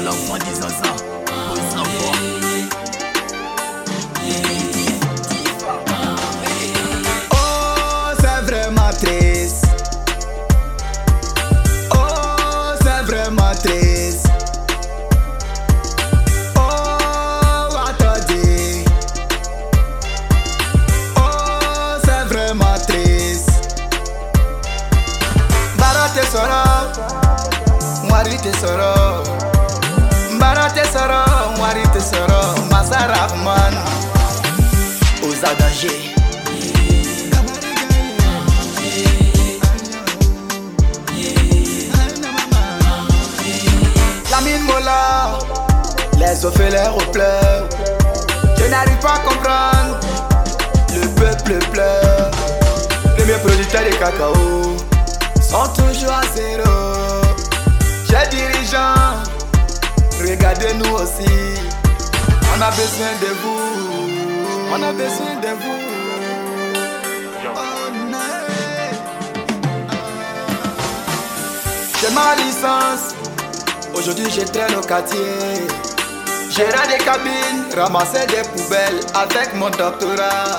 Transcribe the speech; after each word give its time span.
l'enfant 0.00 0.38
des 0.38 0.54
Zaza. 0.54 0.92
Faut 1.48 1.56
savoir. 1.70 2.14
Oh, 7.32 8.12
c'est. 8.20 9.42
Oh, 11.92 12.74
c'est. 12.82 14.22
Oh, 16.56 17.76
attendez. 17.88 18.84
Oh, 21.16 21.98
c'est 22.04 22.24
vraiment 22.34 22.78
soro, 26.32 26.62
mwarite 28.08 28.52
soro. 28.60 29.45
Aux 35.22 35.44
adagés. 35.44 36.12
La 44.28 44.40
mine 44.40 44.62
mola, 44.62 45.38
les 46.18 46.44
orphelins 46.44 46.92
pleurent. 47.12 47.68
Je 48.58 48.64
n'arrive 48.64 48.98
pas 48.98 49.14
à 49.14 49.18
comprendre. 49.20 50.00
Le 50.92 51.06
peuple 51.14 51.58
pleure. 51.70 52.30
Les 53.18 53.24
meilleurs 53.24 53.40
producteurs 53.42 53.84
de 53.84 53.94
cacao 53.94 54.76
sont 55.40 55.68
toujours 55.80 56.12
à 56.12 56.22
zéro. 56.34 57.22
Chers 58.10 58.28
dirigeants, 58.30 59.22
regardez-nous 60.20 60.92
aussi. 60.92 61.65
On 62.58 62.62
a 62.62 62.70
besoin 62.70 63.12
de 63.20 63.26
vous. 63.42 63.60
On 64.72 64.82
a 64.82 64.92
besoin 64.92 65.34
de 65.42 65.48
vous. 65.60 65.76
J'ai 72.00 72.10
ma 72.14 72.34
licence. 72.36 73.14
Aujourd'hui 73.94 74.30
je 74.30 74.40
traîne 74.40 74.74
au 74.74 74.80
quartier 74.80 75.18
Gérer 76.50 76.88
des 76.88 77.04
cabines, 77.04 77.66
ramasser 77.76 78.26
des 78.26 78.48
poubelles 78.48 79.00
avec 79.14 79.54
mon 79.54 79.68
doctorat 79.68 80.56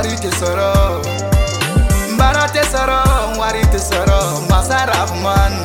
ọrịte 0.00 0.30
soro. 0.40 0.72
Mbara 2.14 2.48
tesoro 2.54 3.00
nwari 3.36 3.62
tesoro 3.72 4.20
gbasara 4.46 4.94
afụmanụ 5.02 5.62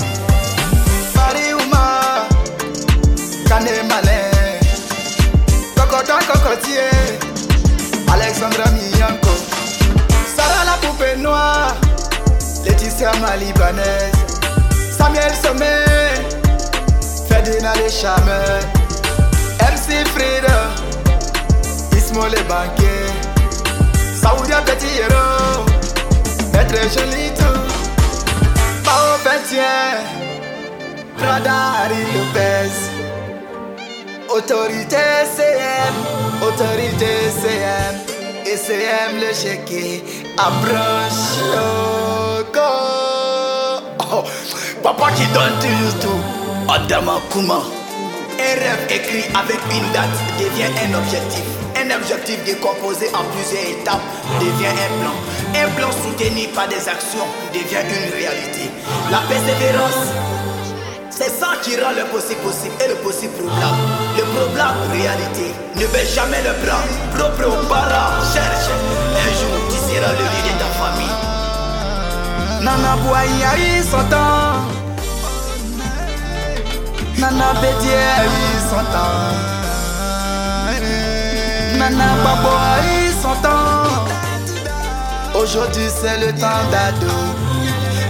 kpari 1.12 1.46
ụma 1.62 1.84
ka 3.50 3.58
na-emale 3.60 4.20
kọkọtakọkọtie 5.78 6.88
miyanko. 8.76 9.34
Sarala 10.36 10.76
pupe 10.82 11.10
samuel 14.98 15.34
sommet 15.44 16.36
Ferdinand 17.30 17.78
les 17.82 17.94
MC 19.74 19.88
Freedom, 20.14 20.68
Ismo 21.98 22.28
le 22.28 22.42
Banquier. 22.50 23.15
Jolito 26.84 27.52
Bao 28.84 29.18
Bentien 29.24 30.04
Prada 31.18 31.58
Harry 31.80 32.04
Lopez 32.14 32.74
Autorité 34.30 35.06
CM 35.36 35.96
Autorité 36.42 37.30
CM 37.42 37.96
Et 38.46 38.58
CM 38.58 39.20
le 39.20 39.34
chéquier 39.34 40.04
Approche 40.38 41.42
Loco 41.54 42.86
Oh, 44.12 44.24
papa 44.84 45.12
qui 45.16 45.26
donne 45.34 45.54
toujours 45.60 46.00
tout. 46.00 46.72
Adama 46.72 47.20
Kuma. 47.32 47.60
Un 48.40 48.60
rêve 48.60 48.88
écrit 48.90 49.24
avec 49.36 49.60
une 49.72 49.92
date 49.92 50.10
devient 50.40 50.72
un 50.86 50.98
objectif. 50.98 51.65
Un 51.86 51.96
objectif 51.98 52.44
décomposé 52.44 53.10
en 53.14 53.24
plusieurs 53.30 53.80
étapes 53.80 54.02
devient 54.40 54.74
un 54.74 54.92
plan. 55.02 55.14
Un 55.54 55.70
plan 55.78 55.92
soutenu 55.92 56.48
par 56.48 56.68
des 56.68 56.90
actions 56.90 57.28
devient 57.54 57.86
une 57.86 58.12
réalité. 58.12 58.72
La 59.12 59.20
persévérance, 59.30 60.10
c'est 61.12 61.30
ça 61.30 61.50
qui 61.62 61.80
rend 61.80 61.92
le 61.92 62.06
possible 62.06 62.42
possible 62.42 62.74
et 62.84 62.88
le 62.90 62.96
possible 62.96 63.34
probable. 63.34 63.78
Le 64.18 64.24
probable 64.24 64.80
réalité. 64.94 65.54
Ne 65.76 65.86
baisse 65.88 66.16
jamais 66.16 66.42
le 66.42 66.54
bras. 66.66 66.82
Propre 67.14 67.46
aux 67.54 67.68
parents, 67.68 68.18
cherche. 68.34 68.70
Un 69.14 69.30
jour, 69.38 69.56
tu 69.70 69.78
seras 69.78 70.12
le 70.12 70.26
lit 70.26 70.44
de 70.44 70.58
ta 70.58 70.66
famille. 70.82 71.16
Nana 72.62 72.98
son 73.84 74.04
temps 74.10 74.66
Nana 77.20 77.54
Bédier 77.62 78.26
son 81.76 81.82
temps 81.82 81.90
Nana 81.90 82.16
Baboy 82.24 83.12
son 83.22 83.36
temps 83.42 84.06
Aujourd'hui 85.40 85.88
c'est 86.02 86.18
le 86.20 86.32
temps 86.34 86.64
d'ado 86.72 87.14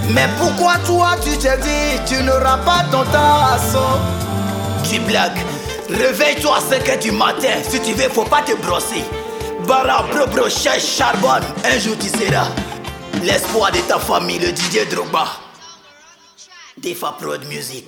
Mais 0.09 0.27
pourquoi 0.37 0.77
toi 0.85 1.15
tu 1.23 1.31
te 1.37 1.55
dis 1.61 1.99
tu 2.05 2.23
n'auras 2.23 2.57
pas 2.59 2.85
ton 2.91 3.03
temps 3.05 3.41
à 3.53 3.57
son 3.71 3.99
Tu 4.89 4.99
blagues. 4.99 5.39
Réveille-toi 5.89 6.57
à 6.57 6.61
5 6.61 6.83
h 6.87 6.99
du 6.99 7.11
matin. 7.11 7.61
Si 7.67 7.79
tu 7.79 7.93
veux, 7.93 8.09
faut 8.09 8.23
pas 8.23 8.41
te 8.41 8.53
brosser. 8.55 9.03
Bara, 9.67 10.03
bro, 10.03 10.49
cherche, 10.49 10.85
charbonne. 10.97 11.43
Un 11.63 11.79
jour 11.79 11.95
tu 11.99 12.07
seras 12.07 12.47
l'espoir 13.23 13.71
de 13.71 13.79
ta 13.87 13.99
famille, 13.99 14.39
le 14.39 14.51
Didier 14.51 14.85
Drogba. 14.85 15.25
Defa 16.77 17.15
Prod 17.19 17.45
Music. 17.45 17.85